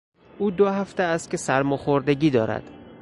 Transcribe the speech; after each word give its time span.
او 0.37 0.51
دو 0.51 0.67
هفته 0.69 1.03
است 1.03 1.29
که 1.29 1.37
سرماخوردگی 1.37 2.29
دارد. 2.29 2.63